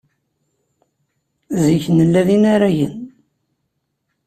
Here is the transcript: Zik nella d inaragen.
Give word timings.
Zik 1.65 1.85
nella 1.97 2.21
d 2.27 2.29
inaragen. 2.35 2.95